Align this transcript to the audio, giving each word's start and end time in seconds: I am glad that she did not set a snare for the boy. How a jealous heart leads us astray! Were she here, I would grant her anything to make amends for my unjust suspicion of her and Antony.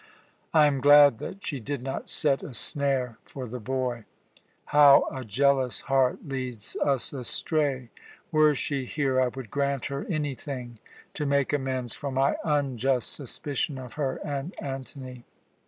I 0.51 0.65
am 0.65 0.81
glad 0.81 1.19
that 1.19 1.45
she 1.45 1.59
did 1.59 1.83
not 1.83 2.09
set 2.09 2.41
a 2.41 2.55
snare 2.55 3.19
for 3.23 3.45
the 3.45 3.59
boy. 3.59 4.05
How 4.65 5.07
a 5.11 5.23
jealous 5.23 5.81
heart 5.81 6.27
leads 6.27 6.75
us 6.77 7.13
astray! 7.13 7.89
Were 8.31 8.55
she 8.55 8.85
here, 8.85 9.21
I 9.21 9.27
would 9.27 9.51
grant 9.51 9.85
her 9.93 10.05
anything 10.09 10.79
to 11.13 11.27
make 11.27 11.53
amends 11.53 11.93
for 11.93 12.09
my 12.11 12.35
unjust 12.43 13.13
suspicion 13.13 13.77
of 13.77 13.93
her 13.93 14.15
and 14.25 14.55
Antony. 14.59 15.23